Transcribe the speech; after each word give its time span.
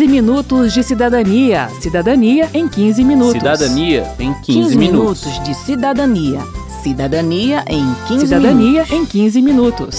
15 0.00 0.08
minutos 0.08 0.72
de 0.72 0.82
cidadania. 0.82 1.68
Cidadania 1.78 2.48
em 2.54 2.66
15 2.66 3.04
minutos. 3.04 3.32
Cidadania 3.34 4.14
em 4.18 4.32
15, 4.32 4.44
15 4.46 4.78
minutos. 4.78 5.26
minutos 5.26 5.44
de 5.44 5.54
cidadania. 5.54 6.40
Cidadania 6.82 7.64
em 7.68 7.94
15 8.08 8.26
Cidadania 8.26 8.86
em 8.90 9.04
15 9.04 9.42
minutos. 9.42 9.96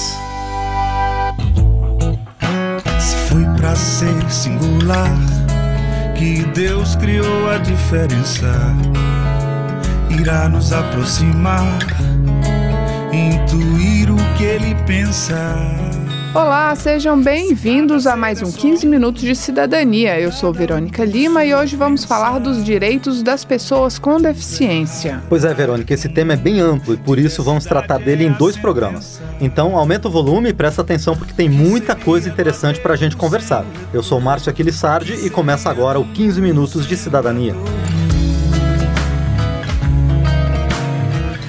Se 3.00 3.16
foi 3.30 3.44
pra 3.56 3.76
ser 3.76 4.32
singular 4.32 5.16
que 6.18 6.46
Deus 6.56 6.96
criou 6.96 7.50
a 7.52 7.60
diferença, 7.60 8.52
irá 10.20 10.50
nos 10.50 10.74
aproximar, 10.74 11.78
intuir 13.14 14.12
o 14.12 14.18
que 14.36 14.46
ele 14.46 14.74
pensa. 14.88 15.38
Olá, 16.34 16.74
sejam 16.78 17.22
bem-vindos 17.22 18.08
a 18.08 18.16
mais 18.16 18.42
um 18.42 18.50
15 18.50 18.88
Minutos 18.88 19.22
de 19.22 19.36
Cidadania. 19.36 20.18
Eu 20.18 20.32
sou 20.32 20.54
Verônica 20.54 21.04
Lima 21.04 21.44
e 21.44 21.54
hoje 21.54 21.76
vamos 21.76 22.06
falar 22.06 22.40
dos 22.40 22.64
direitos 22.64 23.22
das 23.22 23.44
pessoas 23.44 24.00
com 24.00 24.18
deficiência. 24.18 25.22
Pois 25.28 25.44
é, 25.44 25.54
Verônica, 25.54 25.94
esse 25.94 26.08
tema 26.08 26.32
é 26.32 26.38
bem 26.38 26.62
amplo 26.62 26.94
e 26.94 26.98
por 26.98 27.20
isso 27.20 27.44
vamos 27.44 27.66
tratar 27.66 27.98
dele 27.98 28.24
em 28.24 28.32
dois 28.32 28.56
programas. 28.56 29.22
Então, 29.42 29.76
aumenta 29.76 30.08
o 30.08 30.12
volume 30.12 30.50
e 30.50 30.54
presta 30.54 30.82
atenção 30.82 31.18
porque 31.18 31.34
tem 31.34 31.50
muita 31.50 31.98
coisa 31.98 32.30
interessante 32.30 32.80
pra 32.80 32.96
gente 32.96 33.18
conversar. 33.18 33.66
Eu 33.94 34.02
sou 34.02 34.22
Márcio 34.22 34.50
Aquilissardi 34.50 35.26
e 35.26 35.30
começa 35.30 35.70
agora 35.70 36.00
o 36.00 36.06
15 36.14 36.40
Minutos 36.42 36.88
de 36.88 36.96
Cidadania. 36.96 37.54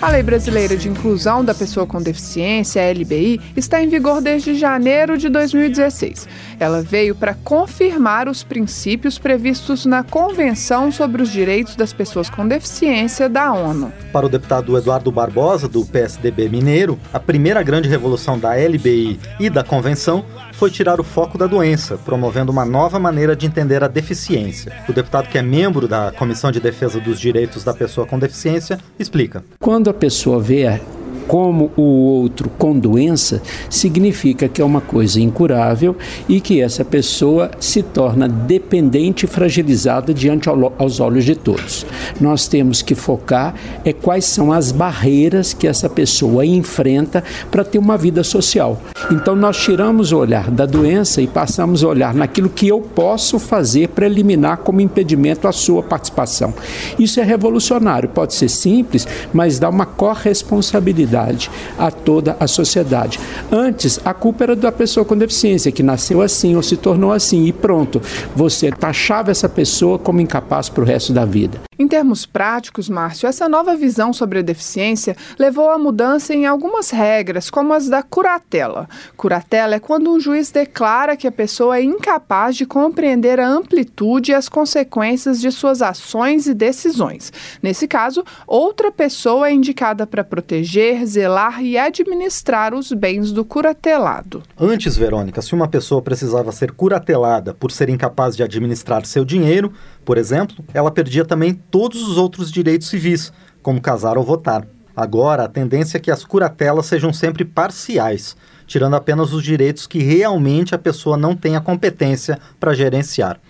A 0.03 0.11
Lei 0.11 0.21
Brasileira 0.25 0.77
de 0.77 0.89
Inclusão 0.89 1.45
da 1.45 1.55
Pessoa 1.55 1.87
com 1.87 2.03
Deficiência, 2.03 2.83
a 2.83 2.91
LBI, 2.91 3.41
está 3.57 3.81
em 3.81 3.89
vigor 3.89 4.21
desde 4.21 4.53
janeiro 4.53 5.17
de 5.17 5.29
2016. 5.29 6.27
Ela 6.59 6.83
veio 6.83 7.15
para 7.15 7.35
confirmar 7.35 8.29
os 8.29 8.43
princípios 8.43 9.17
previstos 9.17 9.87
na 9.87 10.03
Convenção 10.03 10.91
sobre 10.91 11.23
os 11.23 11.31
Direitos 11.31 11.77
das 11.77 11.93
Pessoas 11.93 12.29
com 12.29 12.49
Deficiência 12.49 13.29
da 13.29 13.53
ONU. 13.53 13.93
Para 14.13 14.27
o 14.27 14.29
deputado 14.29 14.77
Eduardo 14.77 15.13
Barbosa, 15.13 15.69
do 15.69 15.87
PSDB 15.87 16.49
Mineiro, 16.49 16.99
a 17.13 17.21
primeira 17.21 17.63
grande 17.63 17.89
revolução 17.89 18.37
da 18.37 18.55
LBI 18.55 19.21
e 19.39 19.49
da 19.49 19.63
Convenção 19.63 20.25
foi 20.53 20.71
tirar 20.71 21.01
o 21.01 21.05
foco 21.05 21.39
da 21.39 21.47
doença, 21.47 21.97
promovendo 21.97 22.53
uma 22.53 22.65
nova 22.65 22.99
maneira 22.99 23.35
de 23.35 23.47
entender 23.47 23.83
a 23.83 23.89
deficiência. 23.89 24.73
O 24.89 24.93
deputado, 24.93 25.29
que 25.29 25.39
é 25.39 25.43
membro 25.43 25.87
da 25.87 26.13
Comissão 26.13 26.51
de 26.51 26.61
Defesa 26.61 27.01
dos 27.01 27.19
Direitos 27.21 27.65
da 27.65 27.75
Pessoa 27.75 28.07
com 28.07 28.19
Deficiência, 28.19 28.79
explica. 28.99 29.45
Quando 29.61 29.92
a 29.93 29.95
pessoa 29.95 30.41
vê 30.41 30.81
como 31.29 31.71
o 31.77 31.83
outro 31.83 32.51
com 32.59 32.77
doença, 32.77 33.41
significa 33.71 34.49
que 34.49 34.61
é 34.61 34.65
uma 34.65 34.81
coisa 34.81 35.21
incurável 35.21 35.97
e 36.29 36.41
que 36.41 36.61
essa 36.61 36.85
pessoa 36.85 37.51
se 37.61 37.81
torna 37.81 38.29
dependente 38.29 39.25
e 39.25 39.29
fragilizada 39.29 40.13
diante 40.13 40.49
ao- 40.49 40.73
aos 40.77 40.99
olhos 40.99 41.25
de 41.25 41.37
todos. 41.37 41.87
Nós 42.21 42.49
temos 42.49 42.83
que 42.83 42.95
focar 42.95 43.55
é 43.85 43.93
quais 43.93 44.25
são 44.25 44.53
as 44.53 44.73
barreiras 44.73 45.55
que 45.55 45.67
essa 45.67 45.89
pessoa 45.89 46.45
enfrenta 46.45 47.23
para 47.51 47.65
ter 47.65 47.79
uma 47.79 47.97
vida 47.97 48.25
social. 48.25 48.83
Então 49.13 49.37
nós 49.37 49.59
tiramos 49.59 50.11
o 50.11 50.17
olhar 50.17 50.51
da 50.51 50.65
doença 50.65 51.21
e 51.21 51.27
passamos 51.27 51.85
a 51.85 51.89
olhar 51.89 52.15
naquilo 52.15 52.49
que 52.49 52.67
eu 52.67 52.81
posso 52.81 53.39
fazer 53.39 53.89
para 53.89 54.07
eliminar 54.07 54.57
como 54.59 54.81
impedimento 54.81 55.47
a 55.47 55.53
sua 55.53 55.83
participação. 55.83 56.55
Isso 56.99 57.21
é 57.21 57.23
revolucionário, 57.23 58.09
pode 58.09 58.33
ser 58.33 58.49
simples, 58.49 59.07
mas 59.31 59.59
dá 59.59 59.69
uma 59.69 59.85
corresponsabilidade 59.85 61.51
a 61.79 61.91
toda 61.91 62.39
a 62.41 62.47
sociedade. 62.47 63.21
Antes, 63.51 64.01
a 64.03 64.15
culpa 64.15 64.45
era 64.45 64.57
da 64.57 64.73
pessoa 64.73 65.05
com 65.05 65.15
deficiência, 65.15 65.71
que 65.71 65.83
nasceu 65.83 66.23
assim 66.23 66.57
ou 66.57 66.63
se 66.63 66.79
tornou 66.79 67.13
assim, 67.13 67.45
e 67.45 67.53
pronto, 67.53 68.01
você 68.35 68.73
taxava 68.73 69.31
essa 69.31 69.47
pessoa 69.47 69.99
como 69.99 70.23
incapaz 70.23 70.71
para 70.71 70.83
o 70.83 70.87
resto 70.87 71.13
da 71.13 71.27
vida. 71.27 71.61
Em 71.79 71.89
termos 71.89 72.27
práticos, 72.27 72.89
Márcio, 72.89 73.27
essa 73.27 73.49
nova 73.49 73.75
visão 73.75 74.13
sobre 74.13 74.41
a 74.41 74.43
deficiência 74.43 75.17
levou 75.39 75.71
a 75.71 75.79
mudança 75.79 76.35
em 76.35 76.45
algumas 76.45 76.91
regras, 76.91 77.49
como 77.49 77.73
as 77.73 77.89
da 77.89 78.03
curatela. 78.03 78.87
Curatela 79.17 79.77
é 79.77 79.81
quando 79.81 80.13
um 80.13 80.21
juiz 80.21 80.51
declara 80.51 81.17
que 81.17 81.27
a 81.27 81.33
pessoa 81.33 81.79
é 81.79 81.83
incapaz 81.83 82.57
de 82.57 82.67
compreender 82.67 83.41
a 83.41 83.49
amplitude 83.49 84.33
e 84.33 84.35
as 84.35 84.51
consequências 84.51 85.41
de 85.41 85.51
suas 85.51 85.81
ações 85.81 86.47
e 86.47 86.53
decisões. 86.53 87.33
Nesse 87.63 87.89
caso, 87.89 88.23
outra 88.47 88.93
pessoa 88.93 89.49
é 89.49 89.53
indicada 89.53 90.07
para 90.07 90.23
proteger, 90.23 91.07
zelar 91.07 91.65
e 91.65 91.79
administrar 91.79 92.75
os 92.75 92.93
bens 92.93 93.33
do 93.33 93.47
curatelado. 93.47 94.43
Antes, 94.59 94.95
Verônica, 94.95 95.41
se 95.41 95.55
uma 95.55 95.69
pessoa 95.69 96.03
precisava 96.03 96.53
ser 96.53 96.73
curatelada 96.73 97.55
por 97.55 97.73
ser 97.73 97.89
incapaz 97.89 98.37
de 98.37 98.43
administrar 98.43 99.07
seu 99.07 99.25
dinheiro, 99.25 99.73
por 100.05 100.19
exemplo, 100.19 100.65
ela 100.75 100.91
perdia 100.91 101.25
também 101.25 101.55
todos 101.55 102.07
os 102.07 102.19
outros 102.19 102.51
direitos 102.51 102.89
civis, 102.89 103.33
como 103.63 103.81
casar 103.81 104.19
ou 104.19 104.25
votar. 104.25 104.67
Agora, 104.95 105.45
a 105.45 105.49
tendência 105.49 105.97
é 105.97 106.01
que 106.01 106.11
as 106.11 106.25
curatelas 106.25 106.87
sejam 106.87 107.13
sempre 107.13 107.45
parciais, 107.45 108.37
tirando 108.67 108.95
apenas 108.95 109.33
os 109.33 109.43
direitos 109.43 109.87
que 109.87 110.03
realmente 110.03 110.75
a 110.75 110.79
pessoa 110.79 111.17
não 111.17 111.35
tem 111.35 111.57
a 111.57 111.61
competência 111.61 112.39
para 112.61 112.75
gerenciar. 112.75 113.41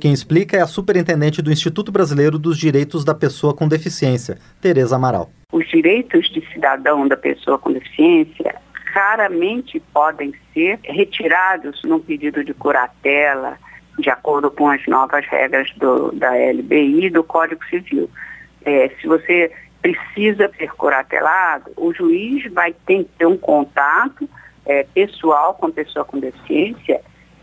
Quem 0.00 0.12
explica 0.12 0.56
é 0.56 0.60
a 0.60 0.66
superintendente 0.66 1.40
do 1.40 1.52
Instituto 1.52 1.92
Brasileiro 1.92 2.36
dos 2.36 2.58
Direitos 2.58 3.04
da 3.04 3.14
Pessoa 3.14 3.54
com 3.54 3.68
Deficiência, 3.68 4.38
Tereza 4.60 4.96
Amaral. 4.96 5.30
os 5.52 5.68
direitos 5.68 6.28
de 6.30 6.40
cidadão 6.52 7.06
da 7.06 7.16
pessoa 7.16 7.58
com 7.58 7.72
deficiência 7.72 8.56
raramente 8.92 9.80
podem 9.92 10.34
ser 10.52 10.80
retirados 10.82 11.80
num 11.84 12.00
pedido 12.00 12.42
de 12.42 12.52
curatela, 12.52 13.58
de 13.98 14.10
acordo 14.10 14.50
com 14.50 14.68
as 14.68 14.84
novas 14.86 15.24
regras 15.26 15.70
do- 15.76 16.12
da 16.12 16.34
LBI 16.36 17.06
e 17.06 17.10
do 17.10 17.22
Código 17.22 17.64
Civil. 17.66 18.08
É, 18.64 18.90
se 19.00 19.06
você 19.06 19.52
precisa 19.80 20.50
ser 20.56 20.72
curatelado, 20.74 21.72
o 21.76 21.92
juiz 21.92 22.50
vai 22.52 22.72
ter 22.86 23.04
que 23.04 23.10
ter 23.18 23.26
um 23.26 23.36
contato 23.36 24.28
é, 24.64 24.84
pessoal 24.94 25.54
com 25.54 25.66
a 25.66 25.70
pessoa 25.70 26.04
com 26.04 26.20
deficiência 26.20 27.00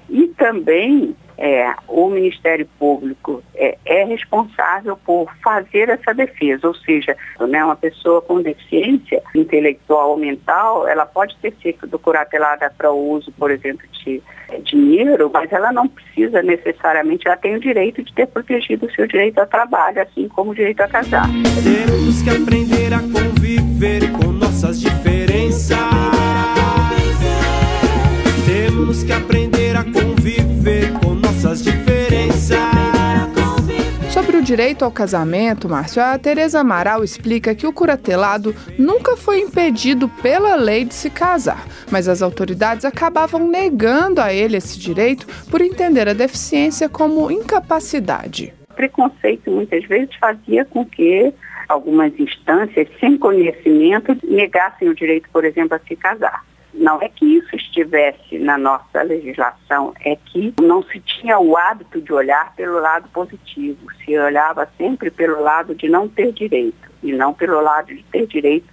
e 0.09 0.27
também 0.29 1.13
é, 1.39 1.73
o 1.87 2.09
Ministério 2.09 2.67
Público 2.77 3.41
é, 3.55 3.77
é 3.85 4.03
responsável 4.03 4.97
por 4.97 5.31
fazer 5.41 5.87
essa 5.87 6.13
defesa, 6.13 6.67
ou 6.67 6.75
seja, 6.75 7.15
né, 7.39 7.63
uma 7.63 7.77
pessoa 7.77 8.21
com 8.21 8.41
deficiência 8.41 9.23
intelectual 9.33 10.11
ou 10.11 10.17
mental, 10.17 10.85
ela 10.85 11.05
pode 11.05 11.37
ter 11.37 11.55
sido 11.61 11.97
curatelada 11.97 12.69
para 12.77 12.91
o 12.91 13.11
uso, 13.11 13.31
por 13.31 13.51
exemplo, 13.51 13.87
de 14.03 14.21
é, 14.49 14.57
dinheiro, 14.57 15.31
mas 15.33 15.49
ela 15.53 15.71
não 15.71 15.87
precisa 15.87 16.43
necessariamente, 16.43 17.25
ela 17.25 17.37
tem 17.37 17.55
o 17.55 17.59
direito 17.59 18.03
de 18.03 18.13
ter 18.13 18.27
protegido 18.27 18.85
o 18.85 18.91
seu 18.91 19.07
direito 19.07 19.39
ao 19.39 19.47
trabalho, 19.47 20.01
assim 20.01 20.27
como 20.27 20.51
o 20.51 20.55
direito 20.55 20.81
a 20.81 20.89
casar. 20.89 21.25
Temos 21.63 22.21
que 22.21 22.29
aprender 22.31 22.93
a 22.93 22.99
conviver 22.99 24.11
com 24.11 24.33
nossas 24.33 24.81
diferenças. 24.81 25.77
Temos 28.45 29.03
que 29.03 29.13
aprender 29.13 29.48
direito 34.49 34.83
ao 34.83 34.89
casamento, 34.89 35.69
Márcio, 35.69 36.01
a 36.01 36.17
Tereza 36.17 36.61
Amaral 36.61 37.03
explica 37.03 37.53
que 37.53 37.67
o 37.67 37.71
curatelado 37.71 38.55
nunca 38.79 39.15
foi 39.15 39.41
impedido 39.41 40.09
pela 40.23 40.55
lei 40.55 40.85
de 40.85 40.95
se 40.95 41.07
casar, 41.07 41.67
mas 41.91 42.07
as 42.07 42.23
autoridades 42.23 42.83
acabavam 42.83 43.47
negando 43.47 44.19
a 44.19 44.33
ele 44.33 44.57
esse 44.57 44.79
direito 44.79 45.27
por 45.51 45.61
entender 45.61 46.09
a 46.09 46.13
deficiência 46.13 46.89
como 46.89 47.29
incapacidade. 47.29 48.51
preconceito 48.75 49.51
muitas 49.51 49.85
vezes 49.85 50.15
fazia 50.15 50.65
com 50.65 50.83
que 50.83 51.31
algumas 51.67 52.19
instâncias, 52.19 52.87
sem 52.99 53.19
conhecimento, 53.19 54.17
negassem 54.23 54.89
o 54.89 54.95
direito, 54.95 55.29
por 55.31 55.45
exemplo, 55.45 55.75
a 55.75 55.87
se 55.87 55.95
casar. 55.95 56.43
Não 56.73 57.01
é 57.01 57.09
que 57.09 57.25
isso 57.25 57.55
estivesse 57.55 58.37
na 58.37 58.57
nossa 58.57 59.01
legislação, 59.01 59.93
é 60.05 60.15
que 60.15 60.53
não 60.61 60.83
se 60.83 60.99
tinha 60.99 61.39
o 61.39 61.57
hábito 61.57 62.01
de 62.01 62.13
olhar 62.13 62.53
pelo 62.55 62.79
lado 62.79 63.09
positivo, 63.09 63.79
se 64.03 64.17
olhava 64.17 64.69
sempre 64.77 65.09
pelo 65.09 65.41
lado 65.41 65.73
de 65.73 65.89
não 65.89 66.07
ter 66.07 66.31
direito 66.31 66.89
e 67.01 67.11
não 67.11 67.33
pelo 67.33 67.59
lado 67.61 67.87
de 67.87 68.03
ter 68.03 68.27
direito, 68.27 68.67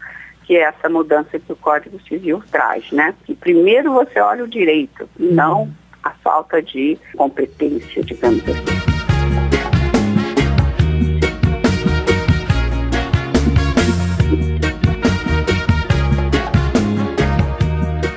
que 0.44 0.56
é 0.56 0.62
essa 0.62 0.88
mudança 0.88 1.38
que 1.38 1.52
o 1.52 1.56
Código 1.56 2.00
Civil 2.06 2.43
traz, 2.50 2.90
né? 2.93 3.14
Que 3.25 3.34
primeiro 3.34 3.93
você 3.93 4.20
olha 4.20 4.44
o 4.44 4.49
direito, 4.49 5.08
não 5.19 5.72
a 6.02 6.10
falta 6.10 6.62
de 6.62 6.96
competência, 7.16 8.02
digamos 8.04 8.42
assim. 8.49 8.86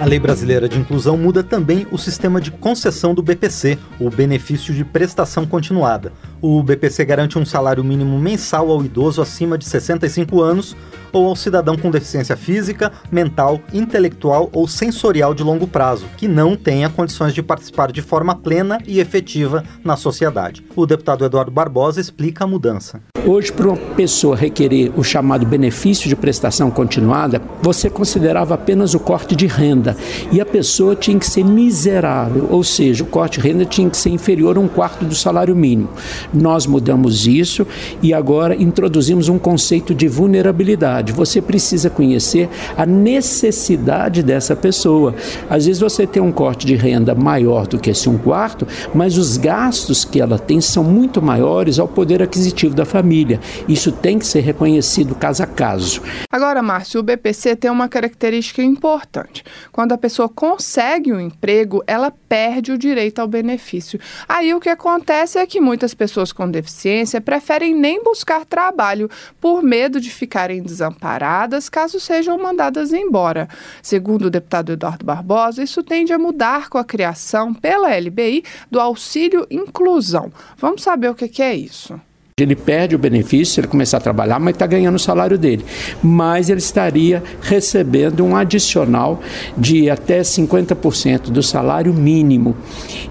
Lei 0.10 0.18
Brasileira 0.18 0.68
de 0.68 0.80
Inclusão 0.80 1.16
muda 1.16 1.44
também 1.44 1.86
o 1.92 1.98
sistema 1.98 2.42
de 2.42 2.50
concessão 2.50 3.14
do 3.14 3.22
BPC, 3.22 3.78
o 4.00 4.10
Benefício 4.10 4.74
de 4.74 4.84
Prestação 4.84 5.46
Continuada. 5.46 6.12
O 6.42 6.64
BPC 6.64 7.04
garante 7.04 7.38
um 7.38 7.46
salário 7.46 7.84
mínimo 7.84 8.18
mensal 8.18 8.72
ao 8.72 8.84
idoso 8.84 9.22
acima 9.22 9.58
de 9.58 9.66
65 9.66 10.42
anos 10.42 10.76
ou 11.12 11.28
ao 11.28 11.36
cidadão 11.36 11.76
com 11.76 11.92
deficiência 11.92 12.38
física, 12.38 12.92
mental, 13.12 13.60
intelectual 13.74 14.50
ou 14.54 14.68
sensorial 14.68 15.34
de 15.34 15.44
longo 15.44 15.68
prazo, 15.68 16.06
que 16.16 16.28
não 16.28 16.56
tenha 16.56 16.90
condições 16.90 17.34
de 17.34 17.44
participar 17.44 17.92
de 17.92 18.02
forma 18.02 18.36
plena 18.36 18.80
e 18.88 19.00
efetiva 19.00 19.64
na 19.84 19.98
sociedade. 19.98 20.64
O 20.76 20.86
deputado 20.86 21.26
Eduardo 21.26 21.52
Barbosa 21.52 22.00
explica 22.00 22.44
a 22.44 22.48
mudança. 22.48 23.02
Hoje, 23.26 23.52
para 23.52 23.68
uma 23.68 23.78
pessoa 23.96 24.36
requerer 24.36 24.92
o 24.98 25.04
chamado 25.04 25.46
benefício 25.46 26.08
de 26.08 26.16
prestação 26.16 26.72
continuada, 26.72 27.42
você 27.62 27.90
considerava 27.90 28.54
apenas 28.56 28.94
o 28.94 29.00
corte 29.00 29.36
de 29.36 29.46
renda 29.46 29.98
e 30.32 30.40
a 30.40 30.46
pessoa 30.46 30.96
tinha 30.96 31.20
que 31.20 31.28
ser 31.28 31.44
miserável, 31.44 32.48
ou 32.50 32.64
seja, 32.64 33.04
o 33.04 33.08
corte 33.08 33.42
de 33.42 33.48
renda 33.48 33.66
tinha 33.66 33.90
que 33.90 33.98
ser 33.98 34.10
inferior 34.10 34.58
a 34.58 34.60
um 34.60 34.68
quarto 34.68 35.04
do 35.04 35.16
salário 35.16 35.56
mínimo. 35.56 35.90
Nós 36.34 36.66
mudamos 36.66 37.26
isso 37.26 37.66
e 38.02 38.14
agora 38.14 38.56
introduzimos 38.56 39.30
um 39.30 39.40
conceito 39.40 39.94
de 39.94 40.08
vulnerabilidade. 40.08 41.12
Você 41.14 41.42
precisa 41.42 41.90
conhecer 41.90 42.50
a 42.78 42.86
necessidade 42.86 44.22
dessa 44.24 44.56
pessoa. 44.56 45.16
Às 45.50 45.66
vezes 45.66 45.82
você 45.82 46.06
tem 46.06 46.22
um 46.22 46.32
corte 46.32 46.66
de 46.66 46.76
renda 46.76 47.16
maior 47.16 47.68
do 47.68 47.80
que 47.80 47.90
esse 47.90 48.10
um 48.10 48.18
quarto, 48.18 48.68
mas 48.94 49.18
os 49.18 49.38
gastos 49.38 50.04
que 50.06 50.20
ela 50.20 50.38
tem 50.38 50.60
são 50.62 50.84
muito 50.84 51.22
maiores 51.22 51.80
ao 51.80 51.88
poder 51.88 52.22
aquisitivo 52.22 52.76
da 52.76 52.86
família. 52.86 53.40
Isso 53.68 53.92
tem 53.92 54.20
que 54.20 54.26
ser 54.26 54.42
reconhecido 54.42 55.16
caso 55.16 55.44
a 55.44 55.48
caso. 55.48 56.02
Agora, 56.32 56.62
Márcio, 56.62 57.00
o 57.00 57.04
BPC 57.04 57.56
tem 57.56 57.72
uma 57.72 57.88
característica 57.88 58.62
importante. 58.62 59.44
Quando 59.72 59.94
a 59.94 59.98
pessoa 59.98 60.28
consegue 60.28 61.14
um 61.14 61.20
emprego, 61.20 61.84
ela 61.88 62.12
perde 62.12 62.72
o 62.72 62.78
direito 62.78 63.20
ao 63.20 63.28
benefício. 63.28 64.00
Aí 64.28 64.54
o 64.54 64.60
que 64.60 64.70
acontece 64.70 65.38
é 65.38 65.46
que 65.46 65.62
muitas 65.62 65.94
pessoas 65.94 66.19
com 66.34 66.50
deficiência 66.50 67.22
preferem 67.22 67.74
nem 67.74 68.04
buscar 68.04 68.46
trabalho 68.46 69.10
por 69.40 69.64
medo 69.64 70.00
de 70.02 70.10
ficarem 70.10 70.62
desamparadas 70.62 71.70
caso 71.70 72.00
sejam 72.00 72.38
mandadas 72.38 72.92
embora. 72.92 73.48
Segundo 73.82 74.26
o 74.26 74.30
deputado 74.30 74.74
Eduardo 74.74 75.06
Barbosa, 75.06 75.64
isso 75.64 75.82
tende 75.82 76.12
a 76.12 76.20
mudar 76.20 76.70
com 76.70 76.78
a 76.78 76.84
criação 76.84 77.54
pela 77.54 77.98
LBI 77.98 78.44
do 78.70 78.80
auxílio 78.80 79.48
inclusão. 79.50 80.32
Vamos 80.58 80.82
saber 80.82 81.10
o 81.10 81.16
que 81.16 81.42
é 81.42 81.56
isso. 81.56 82.00
Ele 82.44 82.56
perde 82.56 82.96
o 82.96 83.00
benefício 83.00 83.54
se 83.54 83.60
ele 83.60 83.68
começar 83.68 83.98
a 83.98 84.02
trabalhar, 84.02 84.40
mas 84.40 84.56
está 84.56 84.66
ganhando 84.68 84.96
o 84.96 85.00
salário 85.00 85.38
dele. 85.38 85.66
Mas 86.02 86.50
ele 86.50 86.60
estaria 86.60 87.24
recebendo 87.42 88.24
um 88.26 88.36
adicional 88.36 89.20
de 89.58 89.90
até 89.90 90.22
50% 90.22 91.30
do 91.30 91.42
salário 91.42 91.94
mínimo. 91.94 92.56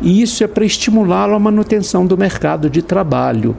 E 0.00 0.22
isso 0.22 0.44
é 0.44 0.46
para 0.46 0.64
estimulá-lo 0.64 1.34
à 1.34 1.38
manutenção 1.38 2.06
do 2.06 2.16
mercado 2.16 2.70
de 2.70 2.82
trabalho. 2.82 3.56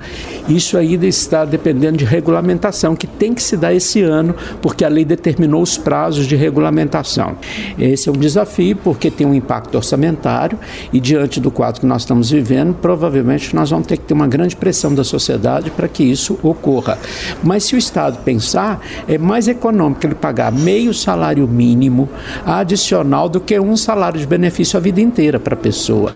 Isso 0.47 0.77
ainda 0.77 1.05
está 1.05 1.45
dependendo 1.45 1.97
de 1.97 2.05
regulamentação, 2.05 2.95
que 2.95 3.07
tem 3.07 3.33
que 3.33 3.43
se 3.43 3.57
dar 3.57 3.73
esse 3.73 4.01
ano, 4.01 4.35
porque 4.61 4.85
a 4.85 4.89
lei 4.89 5.03
determinou 5.03 5.61
os 5.61 5.77
prazos 5.77 6.25
de 6.25 6.35
regulamentação. 6.35 7.35
Esse 7.77 8.09
é 8.09 8.11
um 8.11 8.15
desafio, 8.15 8.75
porque 8.77 9.11
tem 9.11 9.25
um 9.27 9.33
impacto 9.33 9.75
orçamentário, 9.75 10.57
e 10.93 10.99
diante 10.99 11.39
do 11.39 11.51
quadro 11.51 11.81
que 11.81 11.87
nós 11.87 12.03
estamos 12.03 12.29
vivendo, 12.29 12.73
provavelmente 12.73 13.55
nós 13.55 13.69
vamos 13.69 13.87
ter 13.87 13.97
que 13.97 14.03
ter 14.03 14.13
uma 14.13 14.27
grande 14.27 14.55
pressão 14.55 14.93
da 14.93 15.03
sociedade 15.03 15.58
para 15.69 15.87
que 15.87 16.03
isso 16.03 16.39
ocorra. 16.41 16.97
Mas 17.43 17.63
se 17.63 17.75
o 17.75 17.77
Estado 17.77 18.19
pensar, 18.23 18.81
é 19.07 19.17
mais 19.17 19.47
econômico 19.47 20.05
ele 20.05 20.15
pagar 20.15 20.51
meio 20.51 20.93
salário 20.93 21.47
mínimo 21.47 22.09
adicional 22.45 23.27
do 23.27 23.39
que 23.39 23.59
um 23.59 23.75
salário 23.75 24.19
de 24.19 24.27
benefício 24.27 24.77
a 24.77 24.79
vida 24.79 25.01
inteira 25.01 25.39
para 25.39 25.55
a 25.55 25.57
pessoa. 25.57 26.15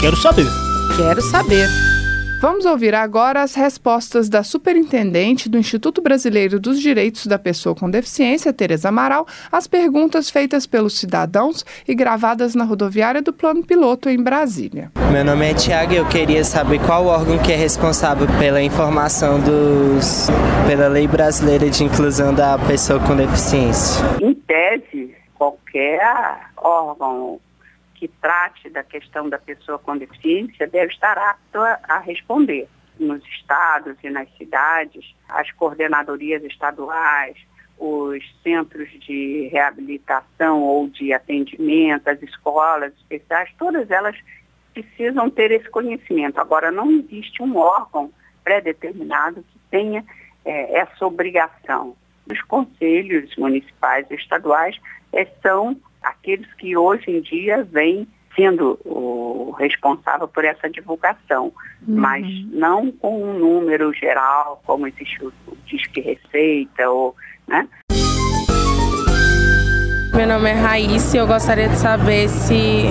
Quero 0.00 0.16
saber. 0.16 0.46
Quero 0.96 1.22
saber. 1.22 2.03
Vamos 2.44 2.66
ouvir 2.66 2.94
agora 2.94 3.40
as 3.40 3.54
respostas 3.54 4.28
da 4.28 4.42
superintendente 4.42 5.48
do 5.48 5.56
Instituto 5.56 6.02
Brasileiro 6.02 6.60
dos 6.60 6.78
Direitos 6.78 7.26
da 7.26 7.38
Pessoa 7.38 7.74
com 7.74 7.88
Deficiência, 7.88 8.52
Tereza 8.52 8.90
Amaral, 8.90 9.26
às 9.50 9.66
perguntas 9.66 10.28
feitas 10.28 10.66
pelos 10.66 10.98
cidadãos 10.98 11.64
e 11.88 11.94
gravadas 11.94 12.54
na 12.54 12.64
rodoviária 12.64 13.22
do 13.22 13.32
Plano 13.32 13.64
Piloto 13.64 14.10
em 14.10 14.22
Brasília. 14.22 14.92
Meu 15.10 15.24
nome 15.24 15.52
é 15.52 15.54
Tiago 15.54 15.94
e 15.94 15.96
eu 15.96 16.06
queria 16.06 16.44
saber 16.44 16.84
qual 16.84 17.06
órgão 17.06 17.38
que 17.38 17.50
é 17.50 17.56
responsável 17.56 18.26
pela 18.38 18.60
informação 18.60 19.40
dos 19.40 20.26
pela 20.66 20.86
Lei 20.88 21.08
Brasileira 21.08 21.70
de 21.70 21.82
Inclusão 21.82 22.34
da 22.34 22.58
Pessoa 22.58 23.00
com 23.00 23.16
Deficiência. 23.16 24.04
Em 24.20 24.34
tese, 24.34 25.14
qualquer 25.38 25.98
órgão 26.58 27.40
que 28.04 28.08
trate 28.20 28.68
da 28.68 28.82
questão 28.82 29.30
da 29.30 29.38
pessoa 29.38 29.78
com 29.78 29.96
deficiência 29.96 30.66
deve 30.66 30.92
estar 30.92 31.16
apto 31.16 31.58
a, 31.58 31.80
a 31.88 31.98
responder. 32.00 32.68
Nos 33.00 33.26
estados 33.28 33.96
e 34.04 34.10
nas 34.10 34.28
cidades, 34.36 35.16
as 35.26 35.50
coordenadorias 35.52 36.44
estaduais, 36.44 37.34
os 37.78 38.22
centros 38.42 38.90
de 39.00 39.48
reabilitação 39.50 40.62
ou 40.62 40.86
de 40.86 41.14
atendimento, 41.14 42.06
as 42.06 42.22
escolas 42.22 42.92
especiais, 42.92 43.50
todas 43.58 43.90
elas 43.90 44.16
precisam 44.74 45.30
ter 45.30 45.50
esse 45.50 45.70
conhecimento. 45.70 46.38
Agora, 46.38 46.70
não 46.70 46.90
existe 46.90 47.42
um 47.42 47.56
órgão 47.56 48.12
pré-determinado 48.44 49.42
que 49.42 49.58
tenha 49.70 50.04
é, 50.44 50.78
essa 50.78 51.06
obrigação. 51.06 51.96
Os 52.30 52.40
conselhos 52.42 53.34
municipais 53.36 54.06
e 54.10 54.14
estaduais 54.14 54.78
é, 55.10 55.24
são 55.42 55.80
aqueles 56.04 56.52
que 56.54 56.76
hoje 56.76 57.10
em 57.10 57.20
dia 57.20 57.64
vêm 57.64 58.06
sendo 58.36 58.78
o 58.84 59.52
responsável 59.58 60.26
por 60.26 60.44
essa 60.44 60.68
divulgação, 60.68 61.52
uhum. 61.86 61.96
mas 61.96 62.26
não 62.46 62.90
com 62.90 63.22
um 63.22 63.38
número 63.38 63.92
geral, 63.92 64.60
como 64.66 64.86
existe 64.86 65.24
o, 65.24 65.32
o 65.46 65.56
Disque 65.64 66.00
Receita, 66.00 66.90
ou, 66.90 67.14
né? 67.46 67.68
Meu 70.16 70.28
nome 70.28 70.48
é 70.48 70.52
Raíssa 70.52 71.16
e 71.16 71.18
eu 71.18 71.26
gostaria 71.26 71.68
de 71.68 71.76
saber 71.76 72.28
se 72.28 72.84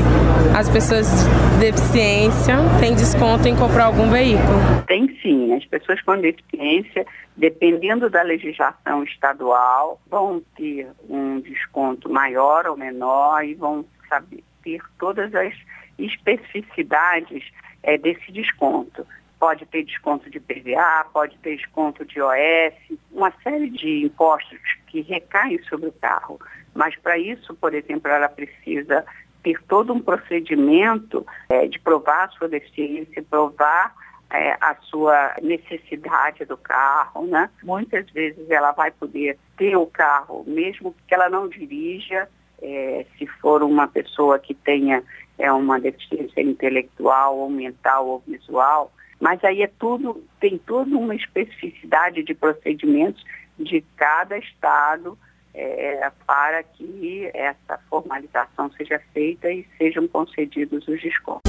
as 0.53 0.69
pessoas 0.69 1.07
de 1.53 1.71
deficiência 1.71 2.55
têm 2.81 2.93
desconto 2.93 3.47
em 3.47 3.55
comprar 3.55 3.85
algum 3.85 4.09
veículo. 4.11 4.83
Tem 4.85 5.07
sim. 5.21 5.53
As 5.53 5.63
pessoas 5.63 6.01
com 6.01 6.19
deficiência, 6.19 7.07
dependendo 7.37 8.09
da 8.09 8.21
legislação 8.23 9.05
estadual, 9.05 10.01
vão 10.09 10.43
ter 10.57 10.89
um 11.09 11.39
desconto 11.39 12.11
maior 12.11 12.67
ou 12.67 12.75
menor 12.75 13.45
e 13.45 13.53
vão 13.53 13.85
saber 14.09 14.43
ter 14.61 14.81
todas 14.99 15.33
as 15.33 15.53
especificidades 15.97 17.41
é, 17.83 17.97
desse 17.97 18.33
desconto. 18.33 19.07
Pode 19.39 19.65
ter 19.67 19.83
desconto 19.83 20.29
de 20.29 20.41
PVA, 20.41 21.05
pode 21.13 21.37
ter 21.37 21.55
desconto 21.55 22.03
de 22.03 22.21
OS, 22.21 22.73
uma 23.13 23.31
série 23.41 23.69
de 23.69 24.03
impostos 24.03 24.59
que 24.93 25.01
recaem 25.01 25.59
sobre 25.63 25.87
o 25.87 25.91
carro. 25.91 26.39
Mas 26.75 26.95
para 26.97 27.17
isso, 27.17 27.55
por 27.55 27.73
exemplo, 27.73 28.11
ela 28.11 28.29
precisa 28.29 29.03
ter 29.41 29.59
todo 29.63 29.91
um 29.91 29.99
procedimento 29.99 31.25
é, 31.49 31.67
de 31.67 31.79
provar 31.79 32.25
a 32.25 32.27
sua 32.29 32.47
deficiência, 32.47 33.25
provar 33.27 33.91
é, 34.29 34.51
a 34.61 34.75
sua 34.83 35.33
necessidade 35.41 36.45
do 36.45 36.55
carro, 36.55 37.25
né? 37.25 37.49
Muitas 37.63 38.07
vezes 38.11 38.47
ela 38.51 38.71
vai 38.71 38.91
poder 38.91 39.37
ter 39.57 39.75
o 39.75 39.87
carro, 39.87 40.43
mesmo 40.45 40.95
que 41.07 41.15
ela 41.15 41.27
não 41.27 41.49
dirija, 41.49 42.29
é, 42.61 43.05
se 43.17 43.25
for 43.25 43.63
uma 43.63 43.87
pessoa 43.87 44.37
que 44.37 44.53
tenha 44.53 45.03
é, 45.39 45.51
uma 45.51 45.79
deficiência 45.79 46.41
intelectual 46.41 47.35
ou 47.39 47.49
mental 47.49 48.07
ou 48.07 48.23
visual, 48.27 48.93
mas 49.19 49.43
aí 49.43 49.63
é 49.63 49.67
tudo, 49.79 50.23
tem 50.39 50.57
toda 50.57 50.95
uma 50.95 51.15
especificidade 51.15 52.23
de 52.23 52.33
procedimentos 52.33 53.23
de 53.57 53.81
cada 53.95 54.37
estado 54.37 55.17
é, 55.53 56.11
para 56.25 56.63
que 56.63 57.29
essa 57.33 57.77
formalização 57.89 58.71
seja 58.71 58.99
feita 59.13 59.51
e 59.51 59.67
sejam 59.77 60.07
concedidos 60.07 60.87
os 60.87 61.01
descontos. 61.01 61.41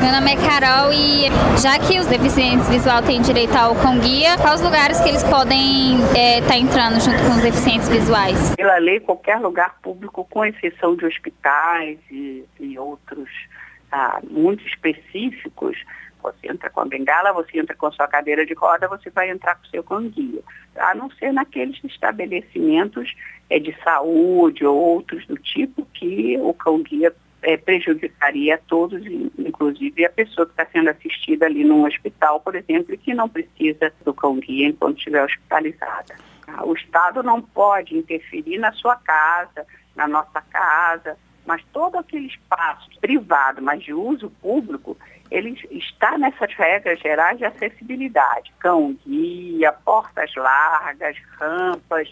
Meu 0.00 0.12
nome 0.12 0.32
é 0.32 0.36
Carol 0.36 0.92
e 0.92 1.28
já 1.60 1.78
que 1.78 1.98
os 1.98 2.06
deficientes 2.06 2.68
visual 2.68 3.02
têm 3.02 3.20
direito 3.20 3.54
ao 3.54 3.74
com 3.74 3.98
guia, 3.98 4.38
quais 4.38 4.62
lugares 4.62 5.00
que 5.00 5.08
eles 5.08 5.22
podem 5.24 5.96
estar 6.00 6.18
é, 6.18 6.40
tá 6.40 6.56
entrando 6.56 7.00
junto 7.00 7.18
com 7.24 7.36
os 7.36 7.42
deficientes 7.42 7.88
visuais? 7.88 8.54
Pela 8.56 8.78
lei, 8.78 9.00
qualquer 9.00 9.38
lugar 9.38 9.76
público, 9.82 10.24
com 10.30 10.44
exceção 10.44 10.96
de 10.96 11.04
hospitais 11.04 11.98
e, 12.10 12.44
e 12.58 12.78
outros 12.78 13.28
ah, 13.92 14.20
muito 14.30 14.66
específicos, 14.66 15.76
você 16.32 16.50
entra 16.50 16.70
com 16.70 16.80
a 16.80 16.84
bengala, 16.84 17.32
você 17.32 17.58
entra 17.58 17.74
com 17.74 17.86
a 17.86 17.92
sua 17.92 18.08
cadeira 18.08 18.44
de 18.44 18.54
roda, 18.54 18.88
você 18.88 19.10
vai 19.10 19.30
entrar 19.30 19.54
com 19.56 19.66
o 19.66 19.70
seu 19.70 19.82
cão-guia. 19.82 20.42
A 20.76 20.94
não 20.94 21.10
ser 21.12 21.32
naqueles 21.32 21.82
estabelecimentos 21.84 23.14
é, 23.50 23.58
de 23.58 23.76
saúde 23.82 24.64
ou 24.64 24.76
outros 24.76 25.26
do 25.26 25.36
tipo 25.36 25.84
que 25.94 26.36
o 26.38 26.52
cão-guia 26.54 27.14
é, 27.42 27.56
prejudicaria 27.56 28.56
a 28.56 28.58
todos, 28.58 29.04
inclusive 29.38 30.04
a 30.04 30.10
pessoa 30.10 30.46
que 30.46 30.52
está 30.52 30.66
sendo 30.66 30.90
assistida 30.90 31.46
ali 31.46 31.64
num 31.64 31.86
hospital, 31.86 32.40
por 32.40 32.54
exemplo, 32.54 32.94
e 32.94 32.98
que 32.98 33.14
não 33.14 33.28
precisa 33.28 33.92
do 34.04 34.12
cão-guia 34.12 34.68
enquanto 34.68 34.98
estiver 34.98 35.24
hospitalizada. 35.24 36.16
O 36.64 36.74
Estado 36.74 37.22
não 37.22 37.40
pode 37.42 37.96
interferir 37.96 38.58
na 38.58 38.72
sua 38.72 38.96
casa, 38.96 39.66
na 39.94 40.06
nossa 40.06 40.40
casa, 40.40 41.16
Mas 41.46 41.64
todo 41.72 41.96
aquele 41.96 42.26
espaço 42.26 42.90
privado, 43.00 43.62
mas 43.62 43.82
de 43.82 43.94
uso 43.94 44.28
público, 44.42 44.98
ele 45.38 45.56
está 45.70 46.18
nessas 46.18 46.52
regras 46.54 46.98
gerais 47.00 47.38
de 47.38 47.44
acessibilidade. 47.44 48.52
Cão-guia, 48.58 49.72
portas 49.84 50.30
largas, 50.36 51.16
rampas. 51.38 52.08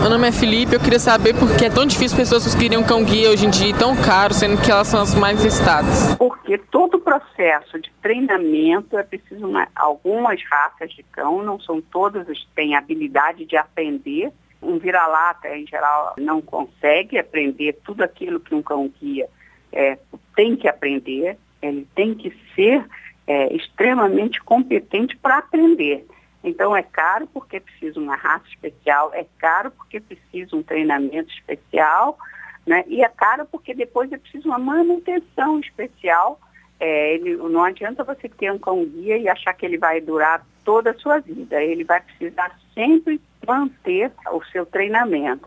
Meu 0.00 0.10
nome 0.10 0.28
é 0.28 0.32
Felipe, 0.32 0.74
eu 0.74 0.80
queria 0.80 0.98
saber 0.98 1.34
por 1.34 1.56
que 1.56 1.66
é 1.66 1.70
tão 1.70 1.86
difícil 1.86 2.16
pessoas 2.16 2.44
conseguirem 2.44 2.76
um 2.76 2.82
cão-guia 2.82 3.30
hoje 3.30 3.46
em 3.46 3.50
dia 3.50 3.68
e 3.68 3.74
tão 3.74 3.94
caro, 3.96 4.34
sendo 4.34 4.60
que 4.60 4.70
elas 4.70 4.88
são 4.88 5.00
as 5.00 5.14
mais 5.14 5.42
necessitadas. 5.42 6.14
Porque 6.16 6.58
todo 6.58 6.96
o 6.96 7.00
processo 7.00 7.78
de 7.78 7.90
treinamento 8.02 8.98
é 8.98 9.02
preciso 9.02 9.46
uma, 9.46 9.68
algumas 9.74 10.42
raças 10.50 10.90
de 10.90 11.02
cão, 11.04 11.42
não 11.42 11.60
são 11.60 11.80
todas 11.80 12.26
que 12.26 12.48
têm 12.54 12.74
habilidade 12.74 13.44
de 13.44 13.56
aprender. 13.56 14.32
Um 14.60 14.78
vira-lata, 14.78 15.48
em 15.54 15.66
geral, 15.66 16.14
não 16.18 16.40
consegue 16.40 17.18
aprender 17.18 17.78
tudo 17.84 18.02
aquilo 18.02 18.40
que 18.40 18.54
um 18.54 18.62
cão-guia 18.62 19.28
é, 19.74 19.98
tem 20.34 20.56
que 20.56 20.68
aprender, 20.68 21.36
ele 21.62 21.86
tem 21.94 22.14
que 22.14 22.36
ser 22.54 22.84
é, 23.26 23.54
extremamente 23.54 24.42
competente 24.42 25.16
para 25.16 25.38
aprender. 25.38 26.06
Então 26.42 26.76
é 26.76 26.82
caro 26.82 27.26
porque 27.32 27.58
precisa 27.58 27.98
uma 27.98 28.16
raça 28.16 28.44
especial, 28.48 29.10
é 29.14 29.24
caro 29.38 29.70
porque 29.70 29.98
precisa 29.98 30.54
um 30.54 30.62
treinamento 30.62 31.32
especial, 31.32 32.18
né? 32.66 32.84
e 32.86 33.02
é 33.02 33.08
caro 33.08 33.46
porque 33.50 33.74
depois 33.74 34.12
é 34.12 34.18
preciso 34.18 34.48
uma 34.48 34.58
manutenção 34.58 35.58
especial. 35.60 36.38
É, 36.78 37.14
ele, 37.14 37.36
não 37.36 37.64
adianta 37.64 38.04
você 38.04 38.28
ter 38.28 38.52
um 38.52 38.58
cão 38.58 38.84
guia 38.84 39.16
e 39.16 39.28
achar 39.28 39.54
que 39.54 39.64
ele 39.64 39.78
vai 39.78 40.00
durar 40.00 40.44
toda 40.64 40.90
a 40.90 40.98
sua 40.98 41.18
vida. 41.18 41.62
Ele 41.62 41.84
vai 41.84 42.00
precisar 42.00 42.58
sempre 42.74 43.20
manter 43.46 44.12
o 44.30 44.42
seu 44.46 44.66
treinamento. 44.66 45.46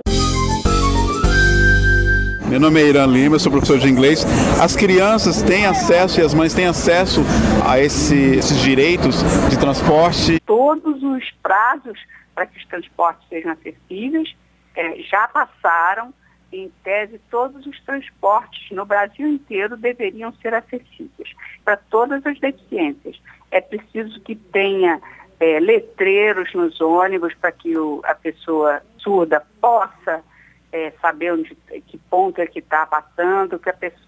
Meu 2.50 2.62
nome 2.62 2.82
é 2.82 2.86
Irã 2.86 3.06
Lima, 3.06 3.38
sou 3.38 3.52
professor 3.52 3.78
de 3.78 3.90
inglês. 3.90 4.26
As 4.62 4.74
crianças 4.74 5.42
têm 5.42 5.66
acesso 5.66 6.22
e 6.22 6.24
as 6.24 6.34
mães 6.34 6.54
têm 6.54 6.66
acesso 6.66 7.20
a 7.68 7.78
esse, 7.78 8.16
esses 8.38 8.62
direitos 8.62 9.22
de 9.50 9.60
transporte? 9.60 10.40
Todos 10.46 11.04
os 11.04 11.30
prazos 11.44 12.00
para 12.34 12.46
que 12.46 12.58
os 12.58 12.66
transportes 12.68 13.28
sejam 13.28 13.52
acessíveis 13.52 14.34
é, 14.74 14.96
já 15.02 15.28
passaram. 15.28 16.14
Em 16.50 16.72
tese, 16.86 17.20
todos 17.30 17.66
os 17.66 17.78
transportes 17.82 18.72
no 18.72 18.86
Brasil 18.86 19.28
inteiro 19.28 19.76
deveriam 19.76 20.34
ser 20.42 20.54
acessíveis 20.54 21.30
para 21.66 21.76
todas 21.76 22.26
as 22.26 22.40
deficiências. 22.40 23.22
É 23.52 23.60
preciso 23.60 24.22
que 24.22 24.36
tenha 24.36 25.02
é, 25.42 25.60
letreiros 25.60 26.54
nos 26.54 26.80
ônibus 26.80 27.34
para 27.34 27.52
que 27.52 27.78
o, 27.78 28.02
a 28.06 28.16
pessoa 28.16 28.82
surda 28.98 29.46
possa 29.60 30.24
é, 30.78 30.94
saber 31.02 31.34
onde, 31.34 31.56
que 31.88 31.98
ponto 31.98 32.40
é 32.40 32.46
que 32.46 32.60
está 32.60 32.86
passando, 32.86 33.58
que 33.58 33.70
a 33.70 33.74
pessoa 33.74 34.08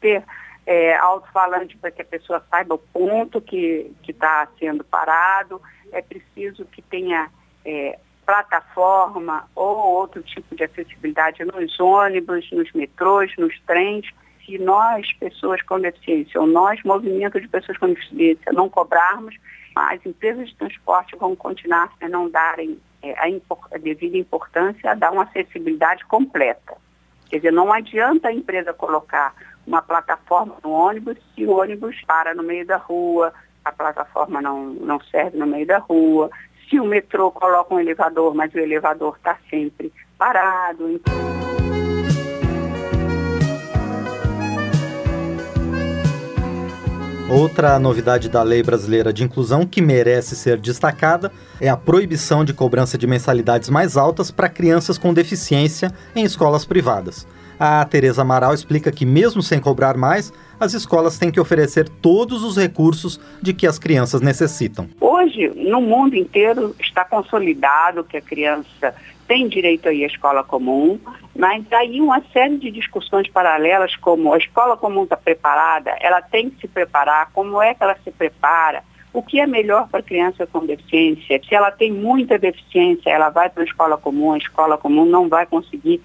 ter 0.00 0.24
é, 0.66 0.96
alto-falante 0.96 1.76
para 1.76 1.90
que 1.90 2.02
a 2.02 2.04
pessoa 2.04 2.42
saiba 2.50 2.74
o 2.74 2.78
ponto 2.78 3.40
que 3.40 3.92
está 4.08 4.48
sendo 4.58 4.82
parado. 4.84 5.60
É 5.92 6.00
preciso 6.00 6.64
que 6.66 6.82
tenha 6.82 7.30
é, 7.64 7.98
plataforma 8.24 9.48
ou 9.54 9.76
outro 9.76 10.22
tipo 10.22 10.54
de 10.54 10.64
acessibilidade 10.64 11.44
nos 11.44 11.78
ônibus, 11.78 12.50
nos 12.52 12.72
metrôs, 12.72 13.32
nos 13.36 13.58
trens. 13.66 14.06
Se 14.44 14.58
nós, 14.58 15.12
pessoas 15.14 15.62
com 15.62 15.78
deficiência, 15.78 16.40
ou 16.40 16.46
nós, 16.46 16.82
movimento 16.84 17.40
de 17.40 17.46
pessoas 17.48 17.76
com 17.78 17.88
deficiência, 17.88 18.52
não 18.52 18.68
cobrarmos, 18.68 19.36
as 19.74 20.04
empresas 20.04 20.48
de 20.48 20.56
transporte 20.56 21.16
vão 21.16 21.34
continuar 21.36 21.92
a 22.00 22.08
não 22.08 22.28
darem 22.28 22.80
é, 23.02 23.12
a, 23.12 23.26
a 23.74 23.78
devida 23.78 24.16
importância 24.16 24.90
a 24.90 24.94
dar 24.94 25.12
uma 25.12 25.24
acessibilidade 25.24 26.04
completa. 26.06 26.76
Quer 27.28 27.36
dizer, 27.36 27.52
não 27.52 27.72
adianta 27.72 28.28
a 28.28 28.32
empresa 28.32 28.72
colocar 28.72 29.34
uma 29.66 29.80
plataforma 29.80 30.56
no 30.62 30.70
ônibus 30.70 31.16
se 31.34 31.46
o 31.46 31.56
ônibus 31.56 31.96
para 32.06 32.34
no 32.34 32.42
meio 32.42 32.66
da 32.66 32.76
rua, 32.76 33.32
a 33.64 33.70
plataforma 33.70 34.40
não, 34.40 34.66
não 34.66 35.00
serve 35.00 35.38
no 35.38 35.46
meio 35.46 35.66
da 35.66 35.78
rua, 35.78 36.30
se 36.68 36.80
o 36.80 36.84
metrô 36.84 37.30
coloca 37.30 37.74
um 37.74 37.80
elevador, 37.80 38.34
mas 38.34 38.52
o 38.54 38.58
elevador 38.58 39.16
está 39.16 39.38
sempre 39.48 39.92
parado. 40.18 40.90
Então... 40.90 41.39
Outra 47.30 47.78
novidade 47.78 48.28
da 48.28 48.42
Lei 48.42 48.60
Brasileira 48.60 49.12
de 49.12 49.22
Inclusão 49.22 49.64
que 49.64 49.80
merece 49.80 50.34
ser 50.34 50.58
destacada 50.58 51.30
é 51.60 51.68
a 51.68 51.76
proibição 51.76 52.44
de 52.44 52.52
cobrança 52.52 52.98
de 52.98 53.06
mensalidades 53.06 53.70
mais 53.70 53.96
altas 53.96 54.32
para 54.32 54.48
crianças 54.48 54.98
com 54.98 55.14
deficiência 55.14 55.92
em 56.16 56.24
escolas 56.24 56.64
privadas. 56.64 57.28
A 57.56 57.84
Tereza 57.84 58.22
Amaral 58.22 58.52
explica 58.52 58.90
que, 58.90 59.06
mesmo 59.06 59.44
sem 59.44 59.60
cobrar 59.60 59.96
mais, 59.96 60.32
as 60.58 60.74
escolas 60.74 61.18
têm 61.18 61.30
que 61.30 61.38
oferecer 61.38 61.88
todos 61.88 62.42
os 62.42 62.56
recursos 62.56 63.20
de 63.40 63.54
que 63.54 63.64
as 63.64 63.78
crianças 63.78 64.20
necessitam. 64.20 64.88
Hoje, 65.00 65.52
no 65.54 65.80
mundo 65.80 66.16
inteiro, 66.16 66.74
está 66.80 67.04
consolidado 67.04 68.02
que 68.02 68.16
a 68.16 68.20
criança 68.20 68.92
tem 69.30 69.46
direito 69.46 69.88
aí 69.88 70.02
à 70.02 70.08
escola 70.08 70.42
comum, 70.42 70.98
mas 71.36 71.64
aí 71.72 72.00
uma 72.00 72.20
série 72.32 72.58
de 72.58 72.68
discussões 72.68 73.28
paralelas, 73.28 73.94
como 73.94 74.34
a 74.34 74.38
escola 74.38 74.76
comum 74.76 75.04
está 75.04 75.16
preparada, 75.16 75.96
ela 76.00 76.20
tem 76.20 76.50
que 76.50 76.62
se 76.62 76.66
preparar, 76.66 77.30
como 77.32 77.62
é 77.62 77.72
que 77.72 77.80
ela 77.80 77.96
se 78.02 78.10
prepara, 78.10 78.82
o 79.12 79.22
que 79.22 79.38
é 79.38 79.46
melhor 79.46 79.86
para 79.86 80.00
a 80.00 80.02
criança 80.02 80.48
com 80.48 80.66
deficiência. 80.66 81.40
Se 81.48 81.54
ela 81.54 81.70
tem 81.70 81.92
muita 81.92 82.40
deficiência, 82.40 83.08
ela 83.08 83.30
vai 83.30 83.48
para 83.48 83.62
a 83.62 83.66
escola 83.66 83.96
comum, 83.96 84.32
a 84.32 84.38
escola 84.38 84.76
comum 84.76 85.04
não 85.04 85.28
vai 85.28 85.46
conseguir 85.46 86.02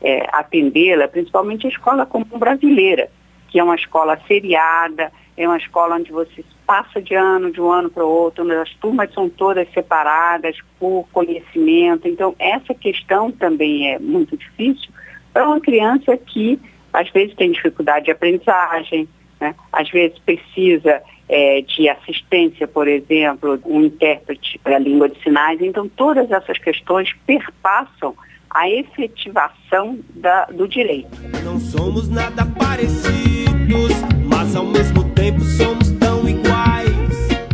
é, 0.00 0.26
atendê-la, 0.32 1.08
principalmente 1.08 1.66
a 1.66 1.70
escola 1.70 2.06
comum 2.06 2.38
brasileira, 2.38 3.10
que 3.50 3.58
é 3.58 3.62
uma 3.62 3.76
escola 3.76 4.18
seriada, 4.26 5.12
é 5.36 5.46
uma 5.46 5.56
escola 5.56 5.96
onde 5.96 6.12
você 6.12 6.44
passa 6.66 7.00
de 7.00 7.14
ano, 7.14 7.50
de 7.50 7.60
um 7.60 7.70
ano 7.70 7.90
para 7.90 8.04
o 8.04 8.08
outro, 8.08 8.50
as 8.60 8.72
turmas 8.74 9.12
são 9.12 9.28
todas 9.28 9.70
separadas 9.72 10.56
por 10.78 11.06
conhecimento. 11.12 12.06
Então, 12.08 12.34
essa 12.38 12.74
questão 12.74 13.30
também 13.30 13.92
é 13.92 13.98
muito 13.98 14.36
difícil 14.36 14.90
para 15.32 15.46
uma 15.46 15.60
criança 15.60 16.16
que, 16.16 16.60
às 16.92 17.10
vezes, 17.10 17.34
tem 17.34 17.52
dificuldade 17.52 18.06
de 18.06 18.10
aprendizagem, 18.10 19.08
né? 19.40 19.54
às 19.72 19.90
vezes 19.90 20.18
precisa 20.18 21.02
é, 21.28 21.62
de 21.62 21.88
assistência, 21.88 22.68
por 22.68 22.86
exemplo, 22.86 23.58
um 23.64 23.82
intérprete 23.82 24.58
para 24.62 24.76
a 24.76 24.78
língua 24.78 25.08
de 25.08 25.20
sinais. 25.22 25.60
Então, 25.60 25.88
todas 25.88 26.30
essas 26.30 26.58
questões 26.58 27.10
perpassam 27.26 28.14
a 28.50 28.68
efetivação 28.68 29.98
da, 30.10 30.44
do 30.46 30.68
direito. 30.68 31.08
Não 31.42 31.58
somos 31.58 32.08
nada 32.08 32.44
parecidos, 32.44 33.92
mas 34.26 34.54
ao 34.54 34.66
mesmo 34.66 35.02
tempo 35.04 35.11
somos 35.56 35.92
tão 36.00 36.28
iguais. 36.28 36.90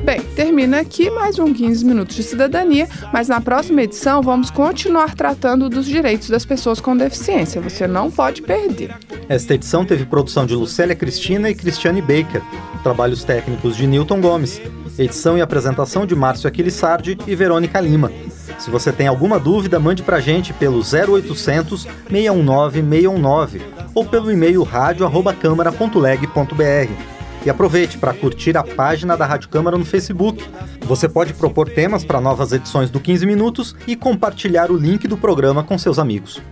Bem, 0.02 0.22
termina 0.34 0.80
aqui 0.80 1.10
mais 1.10 1.38
um 1.38 1.52
15 1.52 1.84
minutos 1.84 2.16
de 2.16 2.22
cidadania, 2.22 2.88
mas 3.12 3.28
na 3.28 3.42
próxima 3.42 3.82
edição 3.82 4.22
vamos 4.22 4.50
continuar 4.50 5.14
tratando 5.14 5.68
dos 5.68 5.84
direitos 5.84 6.30
das 6.30 6.46
pessoas 6.46 6.80
com 6.80 6.96
deficiência. 6.96 7.60
Você 7.60 7.86
não 7.86 8.10
pode 8.10 8.40
perder. 8.40 8.96
Esta 9.28 9.52
edição 9.52 9.84
teve 9.84 10.06
produção 10.06 10.46
de 10.46 10.54
Lucélia 10.54 10.96
Cristina 10.96 11.50
e 11.50 11.54
Cristiane 11.54 12.00
Baker, 12.00 12.40
trabalhos 12.82 13.22
técnicos 13.22 13.76
de 13.76 13.86
Newton 13.86 14.22
Gomes, 14.22 14.62
edição 14.98 15.36
e 15.36 15.42
apresentação 15.42 16.06
de 16.06 16.14
Márcio 16.14 16.48
Aquilissardi 16.48 17.18
e 17.26 17.34
Verônica 17.34 17.78
Lima. 17.80 18.10
Se 18.58 18.70
você 18.70 18.90
tem 18.90 19.06
alguma 19.06 19.38
dúvida, 19.38 19.78
mande 19.78 20.02
pra 20.02 20.20
gente 20.20 20.54
pelo 20.54 20.78
0800 20.78 21.86
619 22.08 22.80
619 22.80 23.60
ou 23.94 24.06
pelo 24.06 24.32
e-mail 24.32 24.62
radio@câmara.leg.br. 24.62 27.17
E 27.44 27.50
aproveite 27.50 27.96
para 27.98 28.12
curtir 28.12 28.56
a 28.56 28.64
página 28.64 29.16
da 29.16 29.24
Rádio 29.24 29.48
Câmara 29.48 29.78
no 29.78 29.84
Facebook. 29.84 30.44
Você 30.82 31.08
pode 31.08 31.34
propor 31.34 31.68
temas 31.68 32.04
para 32.04 32.20
novas 32.20 32.52
edições 32.52 32.90
do 32.90 33.00
15 33.00 33.26
Minutos 33.26 33.76
e 33.86 33.94
compartilhar 33.94 34.70
o 34.70 34.76
link 34.76 35.06
do 35.06 35.16
programa 35.16 35.62
com 35.62 35.78
seus 35.78 35.98
amigos. 35.98 36.42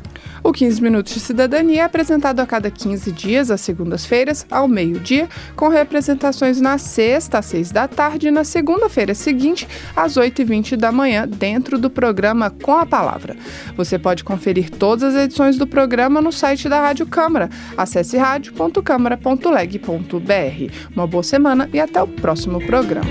O 0.47 0.53
15 0.53 0.81
Minutos 0.81 1.13
de 1.13 1.19
Cidadania 1.19 1.81
é 1.81 1.85
apresentado 1.85 2.39
a 2.39 2.47
cada 2.47 2.71
15 2.71 3.11
dias, 3.11 3.51
às 3.51 3.61
segundas-feiras, 3.63 4.47
ao 4.49 4.69
meio-dia, 4.69 5.29
com 5.57 5.67
representações 5.67 6.61
na 6.61 6.79
sexta, 6.79 7.41
às 7.41 7.47
6 7.47 7.73
da 7.73 7.89
tarde, 7.89 8.29
e 8.29 8.31
na 8.31 8.45
segunda-feira 8.45 9.13
seguinte, 9.13 9.67
às 9.97 10.17
8h20 10.17 10.77
da 10.77 10.93
manhã, 10.93 11.27
dentro 11.27 11.81
do 11.81 11.91
programa 11.91 12.49
Com 12.49 12.77
a 12.77 12.87
Palavra. 12.87 13.35
Você 13.77 13.99
pode 13.99 14.23
conferir 14.23 14.71
todas 14.71 15.17
as 15.17 15.25
edições 15.25 15.59
do 15.59 15.67
programa 15.67 16.21
no 16.21 16.31
site 16.31 16.69
da 16.69 16.81
Rádio 16.81 17.07
Câmara. 17.07 17.51
Acesse 17.77 18.17
rádio.câmara.leg.br. 18.17 20.73
Uma 20.95 21.09
boa 21.09 21.25
semana 21.25 21.69
e 21.73 21.81
até 21.81 22.01
o 22.01 22.07
próximo 22.07 22.65
programa. 22.65 23.11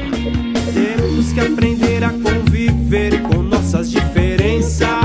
Temos 0.73 1.33
que 1.33 1.41
aprender 1.41 2.01
a 2.01 2.11
conviver 2.11 3.21
com 3.23 3.43
nossas 3.43 3.91
diferenças. 3.91 5.04